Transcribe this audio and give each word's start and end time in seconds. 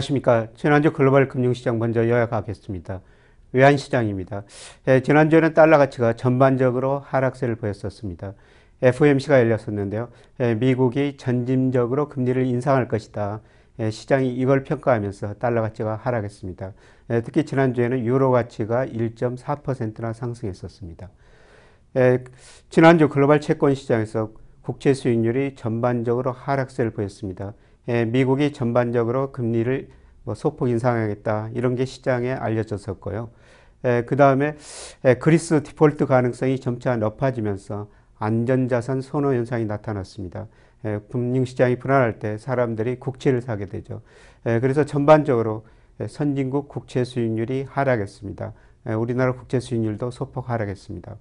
안녕하십니까. 0.00 0.48
지난주 0.56 0.92
글로벌 0.92 1.28
금융시장 1.28 1.78
먼저 1.78 2.08
요약하겠습니다. 2.08 3.00
외환시장입니다. 3.52 4.44
예, 4.88 5.00
지난주에는 5.00 5.52
달러 5.54 5.78
가치가 5.78 6.14
전반적으로 6.14 7.00
하락세를 7.00 7.56
보였었습니다. 7.56 8.34
FOMC가 8.82 9.40
열렸었는데요. 9.40 10.08
예, 10.40 10.54
미국이 10.54 11.16
전진적으로 11.16 12.08
금리를 12.08 12.44
인상할 12.46 12.88
것이다. 12.88 13.40
예, 13.80 13.90
시장이 13.90 14.34
이걸 14.34 14.64
평가하면서 14.64 15.34
달러 15.34 15.60
가치가 15.60 15.96
하락했습니다. 15.96 16.72
예, 17.10 17.20
특히 17.20 17.44
지난주에는 17.44 18.04
유로 18.04 18.30
가치가 18.30 18.86
1.4%나 18.86 20.12
상승했었습니다. 20.12 21.10
예, 21.96 22.24
지난주 22.70 23.08
글로벌 23.08 23.40
채권 23.40 23.74
시장에서 23.74 24.30
국채 24.62 24.94
수익률이 24.94 25.56
전반적으로 25.56 26.32
하락세를 26.32 26.92
보였습니다. 26.92 27.54
예, 27.88 28.04
미국이 28.04 28.52
전반적으로 28.52 29.32
금리를 29.32 29.88
뭐 30.24 30.34
소폭 30.34 30.68
인상하겠다 30.68 31.50
이런 31.54 31.76
게 31.76 31.84
시장에 31.84 32.32
알려졌었고요. 32.32 33.30
예, 33.84 34.04
그 34.06 34.16
다음에 34.16 34.56
예, 35.04 35.14
그리스 35.14 35.62
디폴트 35.62 36.06
가능성이 36.06 36.60
점차 36.60 36.96
높아지면서 36.96 37.88
안전자산 38.18 39.00
선호 39.00 39.32
현상이 39.32 39.64
나타났습니다. 39.64 40.46
예, 40.84 41.00
금융시장이 41.10 41.76
불안할 41.76 42.18
때 42.18 42.38
사람들이 42.38 42.98
국채를 43.00 43.40
사게 43.40 43.66
되죠. 43.66 44.02
예, 44.46 44.60
그래서 44.60 44.84
전반적으로 44.84 45.64
예, 46.00 46.06
선진국 46.06 46.68
국채 46.68 47.04
수익률이 47.04 47.66
하락했습니다. 47.68 48.52
예, 48.88 48.92
우리나라 48.92 49.32
국채 49.32 49.60
수익률도 49.60 50.10
소폭 50.10 50.50
하락했습니다. 50.50 51.16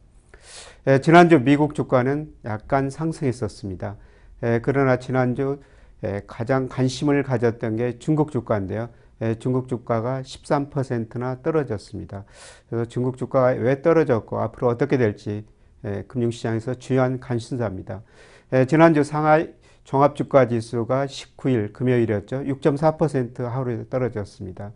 예, 0.88 1.02
지난주 1.02 1.40
미국 1.40 1.76
주가는 1.76 2.34
약간 2.46 2.90
상승했었습니다. 2.90 3.96
예, 4.44 4.60
그러나 4.62 4.98
지난주 4.98 5.60
예, 5.62 5.64
가장 6.28 6.68
관심을 6.68 7.24
가졌던 7.24 7.76
게 7.76 8.00
중국 8.00 8.32
주가인데요. 8.32 8.90
예, 9.22 9.36
중국 9.36 9.68
주가가 9.68 10.22
13%나 10.22 11.42
떨어졌습니다. 11.42 12.24
그래서 12.70 12.86
중국 12.86 13.18
주가가 13.18 13.48
왜 13.50 13.82
떨어졌고 13.82 14.40
앞으로 14.40 14.68
어떻게 14.68 14.98
될지 14.98 15.46
예, 15.86 16.04
금융시장에서 16.08 16.76
주요한 16.76 17.20
관심사입니다. 17.20 18.02
지난주 18.68 19.04
상하이 19.04 19.54
종합주가지수가 19.84 21.06
19일 21.06 21.74
금요일이었죠. 21.74 22.44
6.4% 22.44 23.44
하루에 23.44 23.86
떨어졌습니다. 23.90 24.72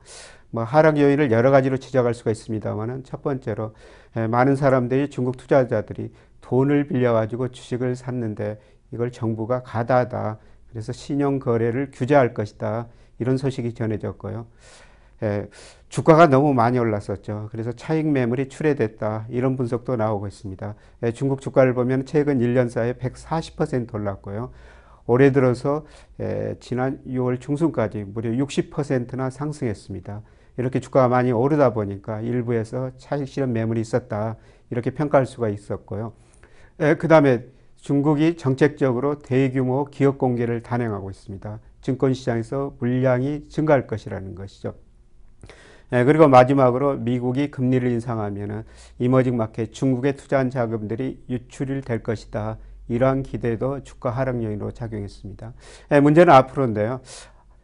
뭐 0.49 0.63
하락 0.63 0.99
요인을 0.99 1.31
여러 1.31 1.49
가지로 1.49 1.77
지적할 1.77 2.13
수가 2.13 2.31
있습니다만은 2.31 3.03
첫 3.03 3.23
번째로 3.23 3.73
많은 4.29 4.55
사람들이 4.55 5.09
중국 5.09 5.37
투자자들이 5.37 6.11
돈을 6.41 6.87
빌려가지고 6.87 7.49
주식을 7.49 7.95
샀는데 7.95 8.59
이걸 8.91 9.11
정부가 9.11 9.63
가다하다 9.63 10.37
그래서 10.73 10.91
신용 10.91 11.39
거래를 11.39 11.91
규제할 11.93 12.33
것이다. 12.33 12.87
이런 13.19 13.37
소식이 13.37 13.73
전해졌고요. 13.75 14.47
예, 15.21 15.47
주가가 15.87 16.27
너무 16.27 16.53
많이 16.53 16.79
올랐었죠. 16.79 17.49
그래서 17.51 17.71
차익 17.71 18.07
매물이 18.07 18.49
출회됐다. 18.49 19.27
이런 19.29 19.55
분석도 19.55 19.95
나오고 19.95 20.27
있습니다. 20.27 20.75
예, 21.03 21.11
중국 21.11 21.39
주가를 21.41 21.75
보면 21.75 22.05
최근 22.05 22.39
1년 22.39 22.69
사이에 22.69 22.93
140% 22.93 23.93
올랐고요. 23.93 24.51
올해 25.05 25.31
들어서 25.31 25.85
예, 26.19 26.55
지난 26.59 26.99
6월 27.07 27.39
중순까지 27.39 28.05
무려 28.05 28.31
60%나 28.31 29.29
상승했습니다. 29.29 30.21
이렇게 30.57 30.79
주가가 30.79 31.07
많이 31.07 31.31
오르다 31.31 31.73
보니까 31.73 32.21
일부에서 32.21 32.91
차익 32.97 33.27
실현 33.27 33.53
매물이 33.53 33.79
있었다. 33.79 34.37
이렇게 34.71 34.89
평가할 34.91 35.27
수가 35.27 35.49
있었고요. 35.49 36.13
예, 36.79 36.95
그 36.95 37.07
다음에 37.07 37.45
중국이 37.83 38.37
정책적으로 38.37 39.19
대규모 39.19 39.83
기업 39.83 40.17
공개를 40.17 40.63
단행하고 40.63 41.11
있습니다. 41.11 41.59
증권시장에서 41.81 42.75
물량이 42.79 43.49
증가할 43.49 43.87
것이라는 43.87 44.35
것이죠. 44.35 44.75
네, 45.89 46.05
그리고 46.05 46.29
마지막으로 46.29 46.95
미국이 46.95 47.51
금리를 47.51 47.91
인상하면 47.91 48.63
이머징 48.99 49.35
마켓 49.35 49.73
중국에 49.73 50.13
투자한 50.13 50.49
자금들이 50.49 51.25
유출이 51.29 51.81
될 51.81 52.01
것이다. 52.01 52.57
이러한 52.87 53.21
기대도 53.21 53.83
주가 53.83 54.11
하락 54.11 54.41
요인으로 54.41 54.71
작용했습니다. 54.71 55.53
네, 55.89 55.99
문제는 55.99 56.33
앞으로인데요. 56.33 57.01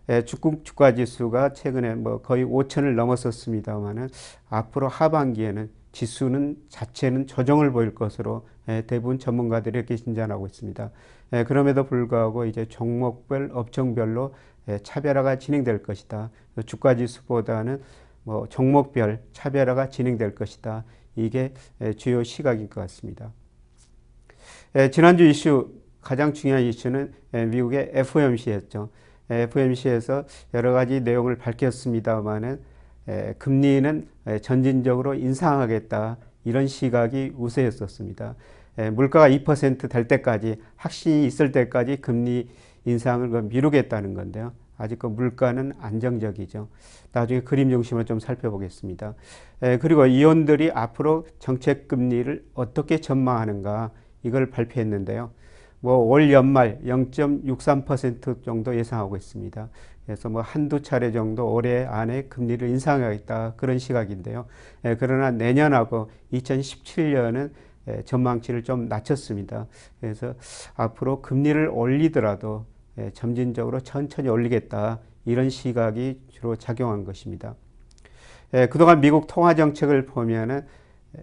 네, 0.08 0.26
중국 0.26 0.66
주가 0.66 0.96
지수가 0.96 1.54
최근에 1.54 1.96
뭐 1.96 2.22
거의 2.22 2.44
5천을 2.44 2.94
넘었었습니다만은 2.94 4.10
앞으로 4.50 4.90
하반기에는 4.90 5.70
지수는 5.92 6.58
자체는 6.68 7.28
조정을 7.28 7.72
보일 7.72 7.96
것으로 7.96 8.46
예, 8.59 8.59
대부분 8.88 9.20
전문가들이 9.20 9.78
이렇게 9.78 9.96
진단하고 9.96 10.46
있습니다. 10.46 10.92
예, 11.34 11.44
그럼에도 11.44 11.86
불구하고 11.86 12.46
이제 12.46 12.66
종목별 12.66 13.52
업종별로 13.54 14.34
예, 14.68 14.80
차별화가 14.80 15.40
진행될 15.40 15.84
것이다. 15.84 16.30
주가 16.66 16.96
지수보다는 16.96 17.82
뭐 18.24 18.48
종목별 18.48 19.22
차별화가 19.32 19.90
진행될 19.90 20.36
것이다. 20.36 20.84
이게 21.16 21.54
주요 21.98 22.24
시각인 22.24 22.70
것 22.70 22.82
같습니다. 22.82 23.32
지난주 24.92 25.26
이슈 25.26 25.74
가장 26.02 26.34
중요한 26.34 26.64
이슈는 26.64 27.14
미국의 27.32 27.92
FOMC였죠. 27.94 28.90
FOMC에서 29.30 30.26
여러 30.54 30.74
가지 30.74 31.02
내용을 31.02 31.38
밝혔습니다만은 31.38 32.62
금리는 33.38 34.08
전진적으로 34.42 35.16
인상하겠다 35.16 36.18
이런 36.46 36.68
시각이 36.68 37.34
우세했었습니다. 37.36 38.36
물가가 38.94 39.30
2%될 39.30 40.08
때까지 40.08 40.62
확신이 40.76 41.26
있을 41.26 41.52
때까지 41.52 41.98
금리 41.98 42.50
인상을 42.86 43.30
그 43.30 43.38
미루겠다는 43.38 44.14
건데요. 44.14 44.54
아직 44.78 45.00
그 45.00 45.08
물가는 45.08 45.74
안정적이죠. 45.80 46.70
나중에 47.12 47.42
그림 47.42 47.70
중심으로 47.70 48.06
좀 48.06 48.20
살펴보겠습니다. 48.20 49.16
그리고 49.82 50.06
이원들이 50.06 50.72
앞으로 50.72 51.28
정책 51.40 51.88
금리를 51.90 52.46
어떻게 52.54 53.00
전망하는가 53.00 53.92
이걸 54.24 54.50
발표했는데요. 54.50 55.32
뭐 55.82 55.98
올 55.98 56.32
연말 56.32 56.80
0.63% 56.86 58.44
정도 58.44 58.76
예상하고 58.76 59.16
있습니다. 59.16 59.70
그래서 60.06 60.30
뭐 60.30 60.42
한두 60.42 60.82
차례 60.82 61.12
정도 61.12 61.54
올해 61.54 61.86
안에 61.86 62.24
금리를 62.24 62.68
인상하겠다 62.68 63.54
그런 63.58 63.80
시각인데요. 63.80 64.46
예, 64.86 64.96
그러나 65.00 65.32
내년하고 65.32 66.10
2017년은 66.34 67.50
예, 67.50 67.50
전망치를 68.06 68.64
좀 68.64 68.88
낮췄습니다. 68.88 69.68
그래서 70.00 70.34
앞으로 70.76 71.22
금리를 71.22 71.70
올리더라도 71.72 72.66
예, 72.98 73.12
점진적으로 73.12 73.80
천천히 73.80 74.30
올리겠다 74.30 75.00
이런 75.26 75.50
시각이 75.50 76.22
주로 76.30 76.56
작용한 76.56 77.06
것입니다. 77.06 77.56
예, 78.54 78.68
그동안 78.68 79.00
미국 79.00 79.28
통화 79.28 79.54
정책을 79.56 80.06
보면은 80.06 80.66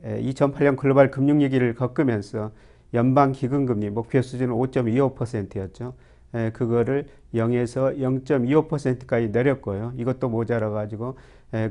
2008년 0.05 0.77
글로벌 0.77 1.11
금융위기를 1.11 1.75
겪으면서 1.75 2.50
연방 2.95 3.33
기금금리 3.33 3.91
목표 3.91 4.22
수준은 4.22 4.55
5.25%였죠. 4.55 5.95
에, 6.34 6.50
그거를 6.50 7.06
0에서 7.34 7.99
0.25%까지 7.99 9.28
내렸고요. 9.28 9.93
이것도 9.97 10.28
모자라 10.28 10.71
가지고 10.71 11.16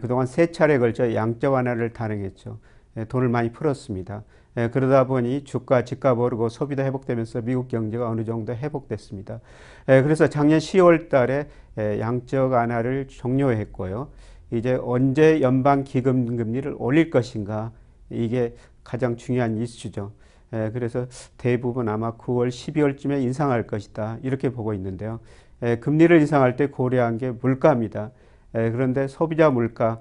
그동안 0.02 0.28
세 0.28 0.52
차례 0.52 0.78
걸쳐 0.78 1.14
양적 1.14 1.54
완화를 1.54 1.92
단행했죠. 1.92 2.60
에, 2.98 3.06
돈을 3.06 3.30
많이 3.30 3.52
풀었습니다. 3.52 4.24
에, 4.58 4.70
그러다 4.70 5.08
보니 5.08 5.44
주가, 5.44 5.84
집값 5.84 6.20
오르고 6.20 6.50
소비도 6.50 6.84
회복되면서 6.84 7.42
미국 7.42 7.68
경제가 7.68 8.10
어느 8.10 8.24
정도 8.24 8.56
회복됐습니다. 8.56 9.40
에, 9.88 10.02
그래서 10.02 10.28
작년 10.28 10.60
10월 10.60 11.10
달에 11.10 11.48
에, 11.78 12.00
양적 12.00 12.52
완화를 12.52 13.08
종료했고요. 13.08 14.10
이제 14.52 14.80
언제 14.82 15.42
연방 15.42 15.84
기금 15.84 16.38
금리를 16.38 16.76
올릴 16.78 17.10
것인가 17.10 17.72
이게 18.10 18.56
가장 18.84 19.18
중요한 19.18 19.58
이슈죠. 19.58 20.12
예, 20.54 20.70
그래서 20.72 21.08
대부분 21.38 21.90
아마 21.90 22.16
9월, 22.16 22.50
12월쯤에 22.50 23.22
인상할 23.24 23.68
것이다. 23.68 24.20
이렇게 24.24 24.50
보고 24.50 24.74
있는데요. 24.74 25.20
예, 25.64 25.78
금리를 25.78 26.18
인상할 26.20 26.56
때 26.56 26.68
고려한 26.68 27.18
게 27.18 27.32
물가입니다. 27.32 28.12
예, 28.56 28.72
그런데 28.72 29.08
소비자 29.08 29.50
물가 29.50 30.00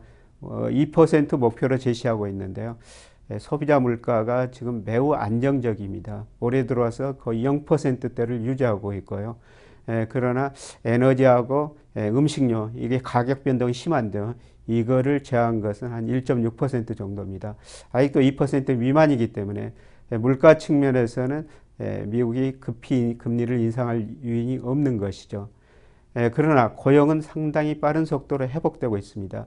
2% 0.70 1.35
어, 1.35 1.37
목표로 1.37 1.79
제시하고 1.79 2.29
있는데요. 2.29 2.76
소비자 3.38 3.81
물가가 3.81 4.50
지금 4.50 4.82
매우 4.85 5.14
안정적입니다. 5.14 6.26
올해 6.41 6.67
들어와서 6.67 7.17
거의 7.17 7.43
0%대를 7.43 8.44
유지하고 8.44 8.93
있고요. 8.94 9.37
그러나 10.11 10.52
에너지하고 10.85 11.79
음식료 11.96 12.70
이게 12.75 12.99
가격 13.02 13.43
변동이 13.43 13.73
심한데요. 13.73 14.35
이거를 14.67 15.23
제한 15.23 15.61
것은 15.61 15.91
한 15.91 16.06
1.6% 16.06 16.96
정도입니다. 16.96 17.56
아직도 17.93 18.20
2% 18.20 18.76
미만이기 18.76 19.32
때문에 19.32 19.73
예, 20.12 20.17
물가 20.17 20.58
측면에서는 20.58 21.49
예, 21.81 22.05
미국이 22.06 22.52
급히 22.61 23.17
금리를 23.19 23.58
인상할 23.61 24.06
유인이 24.23 24.61
없는 24.62 24.99
것이죠. 24.99 25.49
예, 26.16 26.31
그러나 26.32 26.72
고용은 26.72 27.20
상당히 27.20 27.81
빠른 27.81 28.05
속도로 28.05 28.49
회복되고 28.49 28.96
있습니다. 28.96 29.46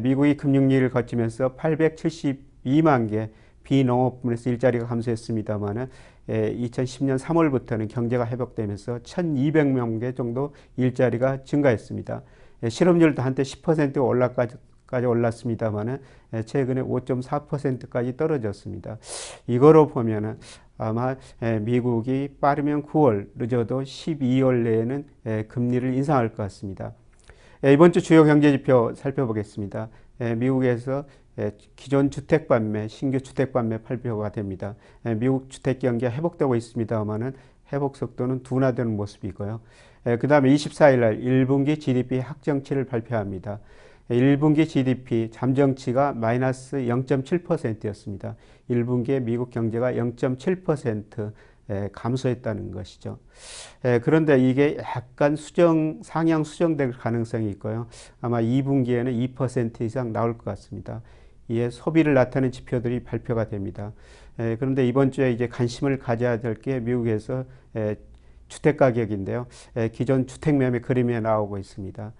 미국이 0.00 0.36
금융위기를 0.36 0.90
거치면서 0.90 1.54
872만 1.56 3.08
개 3.08 3.30
비농업 3.62 4.22
분에서 4.22 4.50
일자리가 4.50 4.86
감소했습니다만은 4.86 5.86
2010년 6.28 7.18
3월부터는 7.18 7.88
경제가 7.88 8.26
회복되면서 8.26 8.98
1,200명 8.98 10.00
개 10.00 10.12
정도 10.12 10.54
일자리가 10.76 11.44
증가했습니다. 11.44 12.22
예, 12.64 12.68
실업률도 12.68 13.22
한때 13.22 13.42
10% 13.42 14.04
올라까지 14.04 14.56
까지 14.90 15.06
올랐습니다만은 15.06 15.98
예, 16.34 16.42
최근에 16.42 16.82
5.4%까지 16.82 18.16
떨어졌습니다. 18.16 18.98
이거로 19.46 19.86
보면은 19.86 20.38
아마 20.76 21.16
예, 21.42 21.58
미국이 21.60 22.36
빠르면 22.40 22.82
9월 22.84 23.28
늦어도 23.36 23.82
12월 23.82 24.62
내에는 24.62 25.06
예, 25.26 25.44
금리를 25.48 25.94
인상할 25.94 26.30
것 26.30 26.42
같습니다. 26.44 26.92
이번 27.62 27.92
주 27.92 28.00
주요 28.00 28.24
경제 28.24 28.50
지표 28.50 28.94
살펴보겠습니다. 28.94 29.90
미국에서 30.38 31.04
기존 31.76 32.10
주택 32.10 32.48
판매, 32.48 32.88
신규 32.88 33.20
주택 33.20 33.52
판매 33.52 33.82
발표가 33.82 34.32
됩니다. 34.32 34.76
미국 35.18 35.50
주택 35.50 35.78
경기가 35.78 36.10
회복되고 36.10 36.54
있습니다만은 36.54 37.34
회복 37.70 37.96
속도는 37.96 38.44
둔화되는 38.44 38.96
모습이고요. 38.96 39.60
그 40.20 40.26
다음에 40.26 40.48
24일 40.54 41.00
날 41.00 41.20
1분기 41.20 41.78
GDP 41.78 42.20
확정치를 42.20 42.86
발표합니다. 42.86 43.60
1분기 44.10 44.68
GDP 44.68 45.30
잠정치가 45.30 46.12
마이너스 46.12 46.76
0.7%였습니다. 46.78 48.34
1분기에 48.68 49.22
미국 49.22 49.50
경제가 49.50 49.92
0.7% 49.92 51.32
감소했다는 51.92 52.72
것이죠. 52.72 53.18
그런데 54.02 54.38
이게 54.38 54.76
약간 54.78 55.36
수정, 55.36 56.00
상향 56.02 56.42
수정될 56.42 56.90
가능성이 56.90 57.50
있고요. 57.50 57.86
아마 58.20 58.40
2분기에는 58.40 59.34
2% 59.36 59.82
이상 59.82 60.12
나올 60.12 60.36
것 60.36 60.44
같습니다. 60.44 61.02
이에 61.48 61.70
소비를 61.70 62.14
나타내는 62.14 62.50
지표들이 62.50 63.04
발표가 63.04 63.48
됩니다. 63.48 63.92
그런데 64.36 64.86
이번 64.86 65.12
주에 65.12 65.30
이제 65.30 65.46
관심을 65.46 65.98
가져야 65.98 66.40
될 66.40 66.56
게 66.56 66.80
미국에서 66.80 67.44
주택 68.48 68.76
가격인데요. 68.76 69.46
기존 69.92 70.26
주택 70.26 70.56
매매 70.56 70.80
그림에 70.80 71.20
나오고 71.20 71.58
있습니다. 71.58 72.12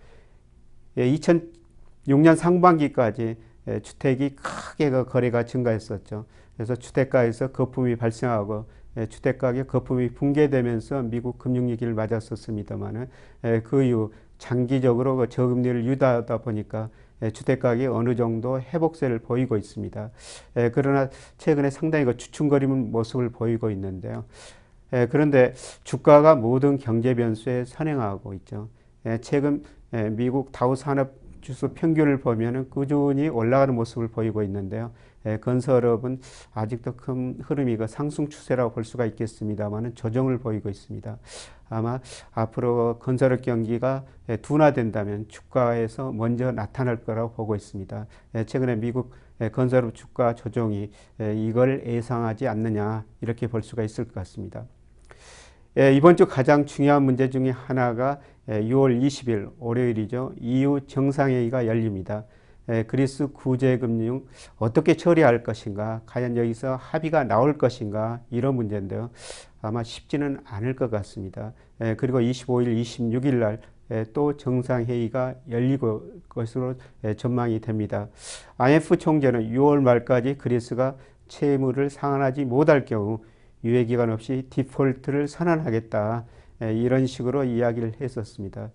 2006년 2.07 2.37
상반기까지 2.37 3.37
주택이 3.83 4.37
크게 4.37 4.91
그 4.91 5.05
거래가 5.05 5.45
증가했었죠. 5.45 6.25
그래서 6.57 6.77
주택가에서 6.77 7.53
거품이 7.53 7.97
발생하고 7.97 8.67
주택가격 9.09 9.69
거품이 9.69 10.11
붕괴되면서 10.15 11.03
미국 11.03 11.39
금융위기를 11.39 11.95
맞았었습니다만은 11.95 13.09
그 13.65 13.83
이후 13.85 14.13
장기적으로 14.39 15.17
그 15.17 15.29
저금리를 15.29 15.85
유도하다 15.85 16.39
보니까 16.39 16.89
주택가격이 17.33 17.87
어느 17.87 18.17
정도 18.17 18.61
회복세를 18.61 19.19
보이고 19.21 19.57
있습니다. 19.57 20.11
그러나 20.73 21.11
최근에 21.37 21.71
상당히 21.71 22.07
그 22.07 22.17
주춤거리는 22.17 22.91
모습을 22.91 23.29
보이고 23.29 23.71
있는데요. 23.71 24.25
그런데 25.11 25.55
주가가 25.85 26.35
모든 26.35 26.79
경제 26.79 27.15
변수에 27.15 27.65
선행하고 27.67 28.35
있죠. 28.35 28.69
최근 29.21 29.63
미국 30.13 30.51
다우 30.51 30.75
산업 30.75 31.20
지수 31.41 31.69
평균을 31.69 32.21
보면은 32.21 32.69
꾸준히 32.71 33.29
올라가는 33.29 33.75
모습을 33.75 34.09
보이고 34.09 34.43
있는데요. 34.43 34.93
건설업은 35.43 36.21
아직도 36.55 36.97
큰 36.97 37.39
흐름이 37.43 37.77
그 37.77 37.87
상승 37.87 38.29
추세라고 38.29 38.73
볼 38.73 38.85
수가 38.85 39.05
있겠습니다만은 39.07 39.95
조정을 39.95 40.39
보이고 40.39 40.69
있습니다. 40.69 41.19
아마 41.69 42.01
앞으로 42.33 42.99
건설업 43.01 43.43
경기가 43.43 44.05
둔화된다면 44.43 45.27
주가에서 45.29 46.13
먼저 46.13 46.53
나타날 46.53 47.05
거라고 47.05 47.33
보고 47.33 47.55
있습니다. 47.55 48.07
최근에 48.47 48.77
미국 48.77 49.13
건설업 49.53 49.95
주가 49.95 50.35
조정이 50.35 50.91
이걸 51.19 51.85
예상하지 51.87 52.49
않느냐 52.49 53.05
이렇게 53.21 53.47
볼 53.47 53.63
수가 53.63 53.83
있을 53.83 54.05
것 54.05 54.15
같습니다. 54.15 54.65
이번 55.95 56.17
주 56.17 56.27
가장 56.27 56.67
중요한 56.67 57.05
문제 57.05 57.31
중에 57.31 57.51
하나가 57.51 58.19
6월 58.49 59.01
20일 59.01 59.53
월요일이죠. 59.59 60.35
EU 60.41 60.81
정상회의가 60.87 61.67
열립니다. 61.67 62.25
그리스 62.87 63.27
구제금융 63.29 64.27
어떻게 64.59 64.97
처리할 64.97 65.43
것인가, 65.43 66.03
과연 66.07 66.37
여기서 66.37 66.77
합의가 66.77 67.25
나올 67.25 67.59
것인가 67.59 68.21
이런 68.31 68.55
문제인데요. 68.55 69.11
아마 69.61 69.83
쉽지는 69.83 70.39
않을 70.45 70.77
것 70.77 70.91
같습니다. 70.91 71.53
그리고 71.97 72.21
25일, 72.21 72.81
26일 72.81 73.35
날 73.35 73.61
또 74.13 74.37
정상회의가 74.37 75.35
열릴 75.51 75.79
것으로 76.29 76.75
전망이 77.17 77.61
됩니다. 77.61 78.09
IMF 78.57 78.97
총재는 78.97 79.51
6월 79.51 79.81
말까지 79.81 80.39
그리스가 80.39 80.97
채무를 81.27 81.91
상환하지 81.91 82.45
못할 82.45 82.85
경우 82.85 83.25
유예기간 83.65 84.11
없이 84.11 84.47
디폴트를 84.49 85.27
선언하겠다. 85.29 86.25
이런 86.61 87.07
식으로 87.07 87.45
이야기를 87.45 87.95
했었습니다. 88.01 88.71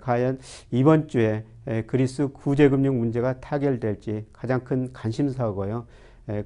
과연 0.00 0.38
이번 0.70 1.08
주에 1.08 1.44
그리스 1.86 2.28
구제금융 2.28 2.98
문제가 2.98 3.40
타결될지 3.40 4.26
가장 4.32 4.64
큰 4.64 4.92
관심사고요. 4.92 5.86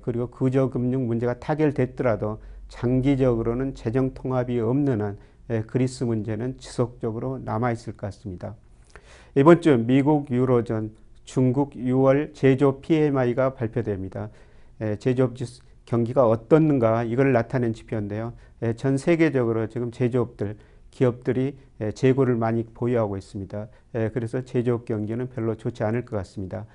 그리고 0.02 0.28
구제금융 0.28 1.06
문제가 1.06 1.38
타결됐더라도 1.38 2.40
장기적으로는 2.68 3.74
재정 3.74 4.14
통합이 4.14 4.58
없는 4.58 5.00
한 5.00 5.18
그리스 5.66 6.04
문제는 6.04 6.58
지속적으로 6.58 7.38
남아있을 7.44 7.96
것 7.96 8.06
같습니다. 8.08 8.54
이번 9.34 9.60
주 9.60 9.76
미국 9.76 10.30
유로존 10.30 10.92
중국 11.24 11.74
6월 11.74 12.34
제조업 12.34 12.82
PMI가 12.82 13.54
발표됩니다. 13.54 14.30
제조업 14.98 15.34
경기가 15.84 16.28
어떻는가 16.28 17.04
이걸 17.04 17.32
나타낸 17.32 17.72
지표인데요. 17.72 18.32
전 18.76 18.96
세계적으로 18.96 19.68
지금 19.68 19.90
제조업들 19.90 20.56
기업들이 20.92 21.58
재고를 21.94 22.36
많이 22.36 22.62
보유하고 22.62 23.16
있습니다. 23.16 23.66
그래서 24.12 24.44
제조업 24.44 24.84
경기는 24.84 25.28
별로 25.30 25.56
좋지 25.56 25.82
않을 25.82 26.04
것 26.04 26.16
같습니다. 26.18 26.66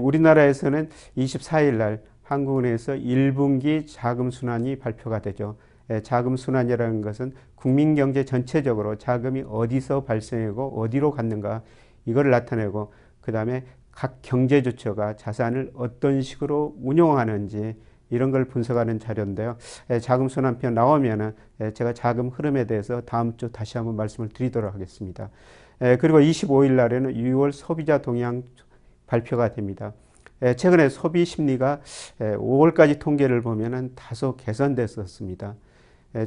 우리나라에서는 0.00 0.88
24일 1.16 1.74
날 1.74 2.02
한국은행에서 2.22 2.92
1분기 2.92 3.84
자금 3.88 4.30
순환이 4.30 4.76
발표가 4.76 5.20
되죠. 5.20 5.56
자금 6.04 6.36
순환이라는 6.36 7.02
것은 7.02 7.34
국민 7.56 7.94
경제 7.94 8.24
전체적으로 8.24 8.96
자금이 8.96 9.44
어디서 9.48 10.04
발생하고 10.04 10.80
어디로 10.80 11.10
갔는가 11.10 11.62
이걸 12.06 12.30
나타내고 12.30 12.92
그 13.20 13.32
다음에 13.32 13.64
각 13.90 14.18
경제 14.22 14.62
주체가 14.62 15.16
자산을 15.16 15.72
어떤 15.74 16.20
식으로 16.20 16.76
운용하는지 16.82 17.74
이런 18.10 18.30
걸 18.30 18.44
분석하는 18.44 18.98
자료인데요. 18.98 19.56
자금 20.00 20.28
순환편 20.28 20.74
나오면은 20.74 21.34
제가 21.74 21.92
자금 21.92 22.28
흐름에 22.28 22.66
대해서 22.66 23.00
다음 23.00 23.36
주 23.36 23.50
다시 23.50 23.78
한번 23.78 23.96
말씀을 23.96 24.28
드리도록 24.28 24.74
하겠습니다. 24.74 25.30
그리고 25.78 26.20
25일 26.20 26.72
날에는 26.72 27.14
6월 27.14 27.52
소비자 27.52 27.98
동향 27.98 28.42
발표가 29.06 29.52
됩니다. 29.52 29.92
최근에 30.56 30.88
소비 30.88 31.24
심리가 31.24 31.80
5월까지 32.18 32.98
통계를 32.98 33.40
보면은 33.40 33.92
다소 33.94 34.36
개선됐었습니다. 34.36 35.54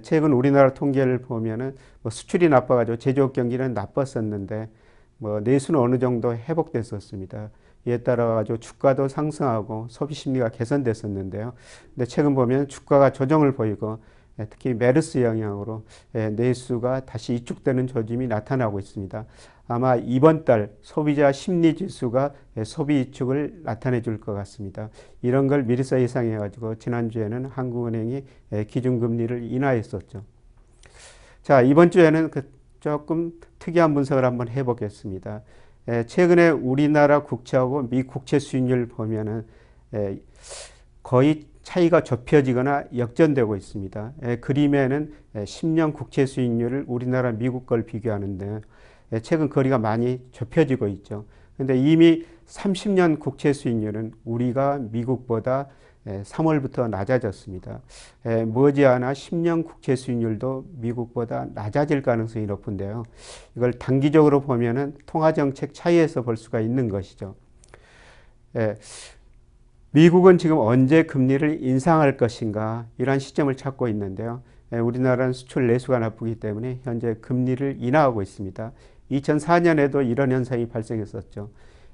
최근 0.02 0.34
우리나라 0.34 0.74
통계를 0.74 1.20
보면은 1.22 1.76
뭐 2.02 2.10
수출이 2.10 2.50
나빠가지고 2.50 2.98
제조업 2.98 3.34
경기는 3.34 3.74
나빴었는데 3.74 4.70
뭐 5.18 5.40
내수는 5.40 5.80
어느 5.80 5.98
정도 5.98 6.36
회복됐었습니다. 6.36 7.50
이에 7.88 8.00
따라 8.00 8.36
가지고 8.36 8.58
주가도 8.58 9.08
상승하고 9.08 9.88
소비 9.90 10.14
심리가 10.14 10.50
개선됐었는데요. 10.50 11.54
근데 11.96 12.06
최근 12.06 12.36
보면 12.36 12.68
주가가 12.68 13.12
조정을 13.12 13.54
보이고 13.54 14.00
예, 14.40 14.46
특히 14.50 14.74
메르스 14.74 15.24
영향으로 15.24 15.84
예, 16.16 16.30
내수가 16.30 17.06
다시 17.06 17.34
이축되는 17.36 17.88
조짐이 17.88 18.28
나타나고 18.28 18.80
있습니다. 18.80 19.26
아마 19.70 19.96
이번 19.96 20.46
달 20.46 20.72
소비자 20.82 21.32
심리 21.32 21.76
지수가 21.76 22.34
예, 22.58 22.64
소비 22.64 23.02
이축을 23.02 23.62
나타내 23.64 24.02
줄 24.02 24.20
것 24.20 24.34
같습니다. 24.34 24.90
이런 25.22 25.48
걸 25.48 25.64
미리서 25.64 26.02
예상해 26.02 26.38
가지고 26.38 26.76
지난주에는 26.76 27.46
한국은행이 27.46 28.24
기준금리를 28.68 29.44
인하했었죠. 29.52 30.24
자, 31.42 31.62
이번 31.62 31.92
주에는 31.92 32.30
그 32.30 32.50
조금 32.80 33.32
특이한 33.60 33.94
분석을 33.94 34.24
한번 34.26 34.50
해 34.50 34.64
보겠습니다. 34.64 35.42
최근에 36.08 36.50
우리나라 36.50 37.24
국채하고 37.24 37.90
미 37.90 38.04
국채 38.04 38.40
수익률 38.40 38.88
보면은 38.88 39.46
거의 41.02 41.46
차이가 41.64 42.02
좁혀지거나 42.02 42.86
역전되고 42.96 43.56
있습니다. 43.56 44.14
그림에는 44.42 45.14
10년 45.36 45.94
국채 45.94 46.26
수익률을 46.26 46.86
우리나라 46.88 47.32
미국 47.32 47.66
걸 47.66 47.84
비교하는데 47.84 48.62
최근 49.22 49.50
거리가 49.50 49.78
많이 49.78 50.22
좁혀지고 50.32 50.88
있죠. 50.90 51.26
근데 51.56 51.78
이미 51.78 52.26
30년 52.46 53.20
국채 53.20 53.54
수익률은 53.54 54.14
우리가 54.26 54.80
미국보다 54.92 55.68
3월부터 56.24 56.86
예, 56.86 56.88
낮아졌습니다. 56.88 57.82
예, 58.26 58.46
머지않아 58.46 59.14
10년 59.14 59.66
국채 59.66 59.96
수익률도 59.96 60.66
미국보다 60.78 61.48
낮아질 61.54 62.02
가능성이 62.02 62.46
높은데요. 62.46 63.04
이걸 63.56 63.74
단기적으로 63.74 64.42
보면은 64.42 64.96
통화정책 65.06 65.74
차이에서 65.74 66.22
볼 66.22 66.38
수가 66.38 66.60
있는 66.60 66.90
것이죠. 66.90 67.36
예, 68.56 68.76
미국은 69.92 70.38
지금 70.38 70.58
언제 70.58 71.04
금리를 71.04 71.64
인상할 71.64 72.18
것인가 72.18 72.86
이러한 72.98 73.20
시점을 73.20 73.54
찾고 73.56 73.88
있는데요. 73.90 74.42
우리나라는 74.72 75.34
수출 75.34 75.68
내수가 75.68 76.00
나쁘기 76.00 76.36
때문에 76.36 76.80
현재 76.84 77.16
금리를 77.22 77.78
인하하고 77.80 78.22
있습니다. 78.22 78.72
2004년에도 79.12 80.08
이런 80.08 80.32
현상이 80.32 80.68
발생했었죠. 80.68 81.50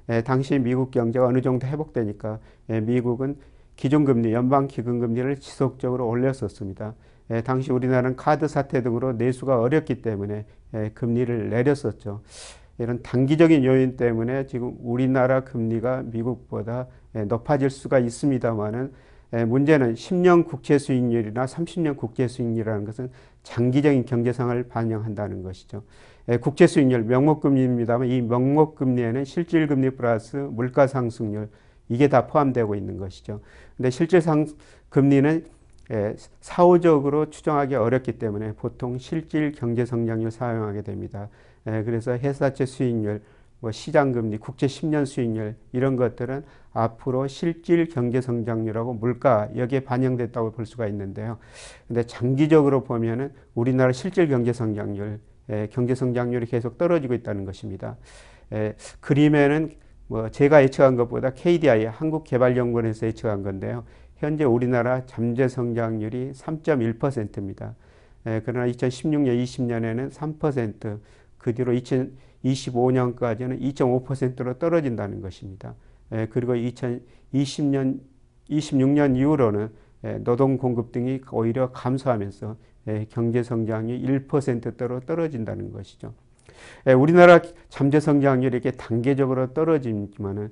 에, 0.10 0.22
당시 0.22 0.60
미국 0.60 0.92
경제가 0.92 1.28
어느 1.28 1.42
정도 1.42 1.68
회복되니까 1.68 2.40
에, 2.70 2.82
미국은 2.82 3.38
기준금리, 3.76 4.34
연방기금금리를 4.34 5.38
지속적으로 5.38 6.08
올렸었습니다. 6.08 6.94
에, 7.30 7.42
당시 7.42 7.72
우리나라는 7.72 8.16
카드 8.16 8.48
사태 8.48 8.82
등으로 8.82 9.14
내수가 9.14 9.60
어렵기 9.60 10.02
때문에 10.02 10.46
에, 10.74 10.90
금리를 10.90 11.50
내렸었죠. 11.50 12.22
이런 12.80 13.02
단기적인 13.02 13.64
요인 13.64 13.98
때문에 13.98 14.48
지금 14.48 14.76
우리나라 14.82 15.44
금리가 15.44 16.04
미국보다 16.08 16.88
에, 17.16 17.26
높아질 17.26 17.70
수가 17.70 18.00
있습니다만은 18.00 18.92
문제는 19.48 19.96
10년 19.96 20.46
국채 20.46 20.78
수익률이나 20.78 21.46
30년 21.46 21.98
국채 21.98 22.28
수익률이라는 22.28 22.86
것은 22.86 23.10
장기적인 23.42 24.06
경제상을 24.06 24.62
반영한다는 24.68 25.42
것이죠. 25.42 25.82
국채 26.40 26.68
수익률 26.68 27.04
명목금리입니다만 27.06 28.10
이 28.10 28.22
명목금리에는 28.22 29.26
실질금리 29.26 29.92
플러스 29.92 30.38
물가상승률 30.38 31.50
이게 31.90 32.08
다 32.08 32.28
포함되고 32.28 32.76
있는 32.76 32.98
것이죠. 32.98 33.42
근데 33.78 33.90
실질상 33.90 34.48
금리는 34.90 35.46
사후적으로 36.40 37.30
추정하기 37.30 37.76
어렵기 37.76 38.14
때문에 38.14 38.54
보통 38.54 38.98
실질 38.98 39.52
경제 39.52 39.86
성장률 39.86 40.32
사용하게 40.32 40.82
됩니다. 40.82 41.30
그래서 41.64 42.18
회사채 42.18 42.66
수익률 42.66 43.22
뭐 43.60 43.72
시장금리, 43.72 44.40
국채 44.40 44.68
10년 44.68 45.06
수익률 45.06 45.56
이런 45.72 45.96
것들은 45.96 46.44
앞으로 46.74 47.28
실질 47.28 47.88
경제 47.88 48.20
성장률하고 48.20 48.94
물가 48.94 49.50
여기에 49.56 49.82
반영됐다고 49.82 50.52
볼 50.52 50.66
수가 50.66 50.86
있는데요. 50.88 51.38
근데 51.88 52.04
장기적으로 52.04 52.84
보면은 52.84 53.32
우리나라 53.56 53.94
실질 53.94 54.28
경제 54.28 54.52
성장률, 54.52 55.20
에, 55.50 55.68
경제 55.72 55.96
성장률이 55.96 56.48
계속 56.48 56.78
떨어지고 56.78 57.14
있다는 57.14 57.46
것입니다. 57.46 57.96
에, 58.52 58.76
그림에는 59.00 59.72
뭐 60.14 60.30
제가 60.30 60.62
예측한 60.62 60.96
것보다 60.96 61.32
KDI 61.32 61.86
한국개발연구원에서 61.86 63.08
예측한 63.08 63.42
건데요. 63.42 63.84
현재 64.18 64.44
우리나라 64.44 65.08
잠재 65.08 65.48
성장률이 65.48 66.34
3.1%입니다. 66.34 67.74
에, 68.28 68.40
그러나 68.46 68.72
2016년, 68.72 69.44
20년에는 69.44 70.12
3%, 70.12 71.00
그 71.40 71.56
뒤로 71.56 71.74
2025년까지는 71.74 73.60
2.5%로 73.60 74.60
떨어진다는 74.60 75.20
것입니다. 75.20 75.74
예, 76.12 76.28
그리고 76.30 76.54
2020년, 76.54 78.00
26년 78.52 79.18
이후로는 79.18 79.70
예, 80.04 80.20
노동 80.20 80.60
공급 80.60 80.92
등이 80.92 81.22
오히려 81.32 81.72
감소하면서 81.72 82.56
예, 82.90 83.08
경제 83.10 83.42
성장이 83.42 84.00
1%대로 84.06 85.00
떨어진다는 85.00 85.72
것이죠. 85.72 86.14
우리나라 86.98 87.40
잠재 87.70 88.00
성장률이 88.00 88.56
이렇게 88.56 88.72
단계적으로 88.72 89.54
떨어지지만은 89.54 90.52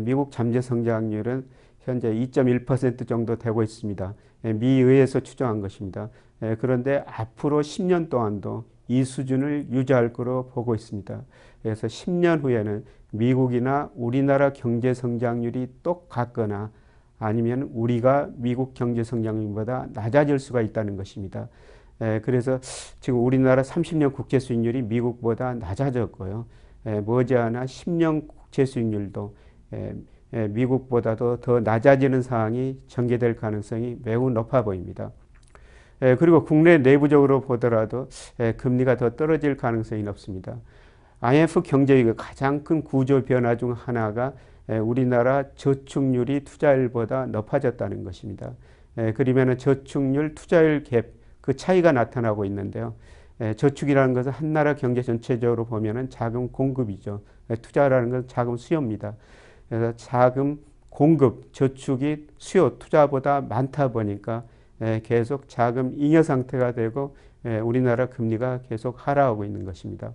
미국 0.00 0.30
잠재 0.32 0.60
성장률은 0.60 1.46
현재 1.80 2.12
2.1% 2.12 3.08
정도 3.08 3.36
되고 3.36 3.62
있습니다. 3.62 4.14
미의회에서 4.42 5.20
추정한 5.20 5.60
것입니다. 5.60 6.10
그런데 6.60 7.04
앞으로 7.06 7.60
10년 7.60 8.08
동안도 8.08 8.64
이 8.88 9.04
수준을 9.04 9.68
유지할 9.70 10.12
거로 10.12 10.48
보고 10.48 10.74
있습니다. 10.74 11.22
그래서 11.62 11.86
10년 11.86 12.42
후에는 12.42 12.84
미국이나 13.12 13.90
우리나라 13.94 14.52
경제 14.52 14.94
성장률이 14.94 15.68
똑같거나 15.82 16.70
아니면 17.18 17.70
우리가 17.74 18.30
미국 18.36 18.74
경제 18.74 19.04
성장률보다 19.04 19.88
낮아질 19.92 20.38
수가 20.38 20.62
있다는 20.62 20.96
것입니다. 20.96 21.48
그래서 22.22 22.58
지금 23.00 23.24
우리나라 23.24 23.62
30년 23.62 24.12
국채 24.12 24.38
수익률이 24.38 24.82
미국보다 24.82 25.54
낮아졌고요. 25.54 26.46
머지않아 27.04 27.64
10년 27.66 28.26
국채 28.26 28.64
수익률도 28.64 29.36
미국보다도 30.30 31.40
더 31.40 31.60
낮아지는 31.60 32.22
상황이 32.22 32.80
전개될 32.86 33.36
가능성이 33.36 33.98
매우 34.02 34.30
높아 34.30 34.64
보입니다. 34.64 35.12
예, 36.02 36.16
그리고 36.16 36.44
국내 36.44 36.78
내부적으로 36.78 37.42
보더라도 37.42 38.08
예, 38.40 38.52
금리가 38.52 38.96
더 38.96 39.16
떨어질 39.16 39.56
가능성이 39.56 40.02
높습니다. 40.02 40.56
IMF 41.20 41.62
경제위기 41.62 42.14
가장 42.16 42.64
큰 42.64 42.82
구조 42.82 43.24
변화 43.24 43.56
중 43.56 43.72
하나가 43.72 44.32
예, 44.70 44.78
우리나라 44.78 45.44
저축률이 45.56 46.44
투자율보다 46.44 47.26
높아졌다는 47.26 48.04
것입니다. 48.04 48.54
그러면 49.14 49.56
저축률 49.56 50.34
투자율 50.34 50.82
갭 50.82 51.04
그 51.40 51.56
차이가 51.56 51.92
나타나고 51.92 52.44
있는데요. 52.44 52.94
저축이라는 53.56 54.14
것은 54.14 54.32
한 54.32 54.52
나라 54.52 54.74
경제 54.74 55.02
전체적으로 55.02 55.64
보면은 55.64 56.10
자금 56.10 56.48
공급이죠. 56.48 57.22
투자라는 57.62 58.10
것은 58.10 58.28
자금 58.28 58.56
수요입니다. 58.56 59.14
그래서 59.68 59.96
자금 59.96 60.58
공급, 60.90 61.52
저축이 61.52 62.26
수요, 62.36 62.78
투자보다 62.78 63.40
많다 63.40 63.88
보니까 63.88 64.44
예, 64.82 65.00
계속 65.04 65.48
자금 65.48 65.92
잉여 65.96 66.22
상태가 66.22 66.72
되고 66.72 67.16
예, 67.44 67.58
우리나라 67.58 68.06
금리가 68.06 68.62
계속 68.68 69.06
하락하고 69.06 69.44
있는 69.44 69.64
것입니다. 69.64 70.12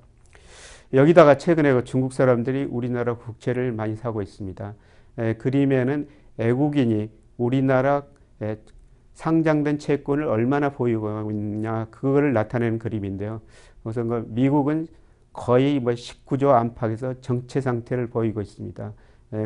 여기다가 0.94 1.38
최근에 1.38 1.74
그 1.74 1.84
중국 1.84 2.14
사람들이 2.14 2.66
우리나라 2.66 3.16
국채를 3.16 3.72
많이 3.72 3.96
사고 3.96 4.22
있습니다. 4.22 4.74
예, 5.20 5.34
그림에는 5.34 6.08
애국인이 6.38 7.10
우리나라 7.38 8.04
상장된 9.16 9.80
채권을 9.80 10.26
얼마나 10.26 10.70
보유하고 10.70 11.32
있냐 11.32 11.88
그거를 11.90 12.34
나타내는 12.34 12.80
그림인데요. 12.80 13.42
우선 13.84 14.08
그 14.08 14.26
미국은 14.30 14.88
거의 15.34 15.80
뭐 15.80 15.94
19조 15.94 16.50
안팎에서 16.52 17.16
정체 17.22 17.60
상태를 17.62 18.08
보이고 18.08 18.42
있습니다. 18.42 18.94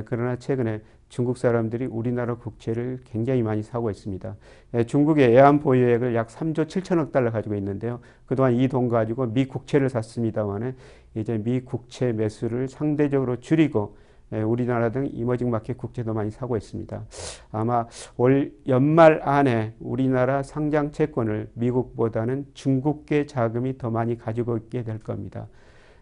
그러나 0.05 0.35
최근에 0.35 0.81
중국 1.07 1.37
사람들이 1.39 1.87
우리나라 1.87 2.35
국채를 2.35 2.99
굉장히 3.05 3.41
많이 3.41 3.63
사고 3.63 3.89
있습니다. 3.89 4.35
예, 4.75 4.83
중국의 4.83 5.35
애완 5.35 5.59
보유액을 5.59 6.13
약 6.13 6.27
3조 6.27 6.67
7천억 6.67 7.11
달러 7.11 7.31
가지고 7.31 7.55
있는데요. 7.55 7.99
그동안 8.27 8.53
이 8.53 8.67
돈 8.67 8.89
가지고 8.89 9.25
미 9.25 9.45
국채를 9.45 9.89
샀습니다만은 9.89 10.75
이제 11.15 11.39
미 11.39 11.61
국채 11.61 12.11
매수를 12.11 12.67
상대적으로 12.67 13.39
줄이고 13.39 13.97
예, 13.97 14.08
우리나라 14.31 14.91
등 14.91 15.09
이머징 15.11 15.49
마켓 15.49 15.77
국채도 15.77 16.13
많이 16.13 16.31
사고 16.31 16.55
있습니다. 16.55 17.03
아마 17.51 17.87
올 18.17 18.53
연말 18.67 19.21
안에 19.23 19.73
우리나라 19.79 20.43
상장 20.43 20.91
채권을 20.91 21.49
미국보다는 21.53 22.45
중국계 22.53 23.25
자금이 23.25 23.77
더 23.77 23.89
많이 23.89 24.17
가지고 24.17 24.57
있게 24.57 24.83
될 24.83 24.99
겁니다. 24.99 25.47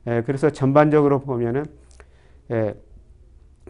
예, 0.07 0.23
그래서 0.25 0.49
전반적으로 0.49 1.19
보면은 1.19 1.65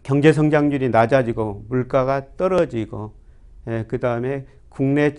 경제 0.04 0.32
성장률이 0.32 0.90
낮아지고 0.90 1.66
물가가 1.68 2.36
떨어지고 2.38 3.14
예, 3.68 3.86
그 3.88 4.00
다음에 4.00 4.46
국내 4.70 5.16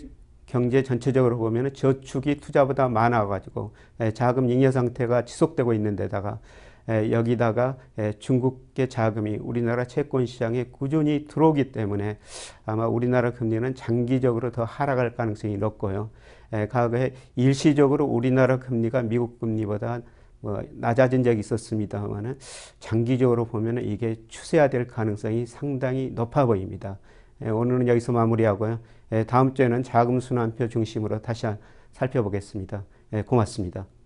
경제 0.47 0.83
전체적으로 0.83 1.37
보면 1.37 1.75
저축이 1.75 2.37
투자보다 2.37 2.89
많아가지고 2.89 3.75
예, 4.01 4.13
자금 4.13 4.49
잉여 4.49 4.71
상태가 4.71 5.25
지속되고 5.25 5.75
있는 5.75 5.97
데다가 5.97 6.39
예, 6.39 6.39
여기다가 6.89 7.77
예, 7.99 8.15
중국계 8.19 8.89
자금이 8.89 9.37
우리나라 9.37 9.85
채권 9.85 10.25
시장에 10.25 10.65
꾸준히 10.65 11.27
들어오기 11.29 11.73
때문에 11.73 12.19
아마 12.65 12.87
우리나라 12.87 13.33
금리는 13.33 13.75
장기적으로 13.75 14.51
더 14.53 14.65
하락할 14.65 15.15
가능성이 15.15 15.59
높고요. 15.59 16.11
예, 16.55 16.67
과거에 16.67 17.13
일시적으로 17.37 18.07
우리나라 18.07 18.59
금리가 18.59 19.03
미국 19.03 19.39
금리보다 19.39 20.01
뭐 20.41 20.63
낮아진 20.73 21.23
적이 21.23 21.41
있었습니다만은 21.41 22.39
장기적으로 22.81 23.45
보면은 23.45 23.85
이게 23.85 24.17
추세화될 24.29 24.87
가능성이 24.87 25.47
상당히 25.47 26.11
높아 26.15 26.47
보입니다. 26.47 26.99
예, 27.45 27.51
오늘은 27.51 27.87
여기서 27.89 28.13
마무리하고요. 28.13 28.79
예, 29.13 29.25
다음 29.25 29.53
주에는 29.53 29.83
자금 29.83 30.21
순환표 30.21 30.69
중심으로 30.69 31.21
다시 31.21 31.47
살펴보겠습니다. 31.93 32.85
예, 33.13 33.23
고맙습니다. 33.23 33.98